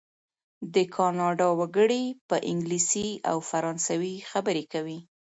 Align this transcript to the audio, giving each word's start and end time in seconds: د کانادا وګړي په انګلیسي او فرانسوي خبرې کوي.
د 0.73 0.75
کانادا 0.95 1.47
وګړي 1.59 2.03
په 2.29 2.35
انګلیسي 2.51 3.09
او 3.29 3.37
فرانسوي 3.49 4.15
خبرې 4.29 4.63
کوي. 4.73 4.99